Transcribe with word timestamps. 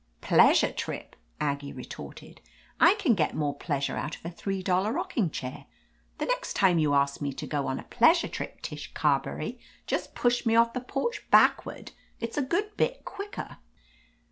"Pleasure 0.19 0.71
trip!" 0.71 1.15
Aggie 1.39 1.71
retorted. 1.73 2.41
"I 2.79 2.95
can 2.95 3.13
get 3.13 3.35
more 3.35 3.53
pleasure 3.55 3.97
out 3.97 4.15
of 4.17 4.25
a 4.25 4.31
three 4.31 4.63
dollar 4.63 4.91
rocking 4.91 5.29
chair. 5.29 5.67
The 6.17 6.25
next 6.25 6.55
time 6.55 6.79
you 6.79 6.95
ask 6.95 7.21
me 7.21 7.31
to 7.33 7.45
go 7.45 7.67
on 7.67 7.77
a 7.77 7.83
pleasure 7.83 8.27
trip, 8.27 8.63
Tish 8.63 8.91
Carberry, 8.95 9.59
just 9.85 10.15
push 10.15 10.43
me 10.43 10.55
off 10.55 10.73
the 10.73 10.81
porch 10.81 11.29
backward. 11.29 11.91
It's 12.19 12.35
a 12.39 12.41
good 12.41 12.75
bit 12.77 13.05
quicker." 13.05 13.57